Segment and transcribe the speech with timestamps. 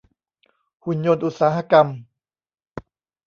[0.83, 1.87] หุ่นยนต์อุตสาหกรรม